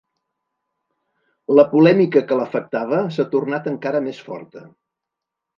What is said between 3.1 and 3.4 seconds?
s'ha